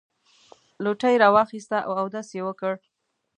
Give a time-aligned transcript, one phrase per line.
[0.83, 2.73] لوټه یې راواخیسته او اودس یې وکړ.